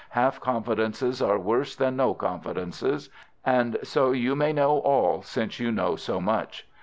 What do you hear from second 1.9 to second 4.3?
no confidences, and so